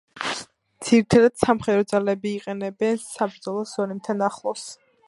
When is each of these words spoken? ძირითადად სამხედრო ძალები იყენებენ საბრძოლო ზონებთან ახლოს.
ძირითადად 0.87 1.35
სამხედრო 1.43 1.85
ძალები 1.93 2.33
იყენებენ 2.39 2.99
საბრძოლო 3.05 3.67
ზონებთან 3.75 4.31
ახლოს. 4.33 4.69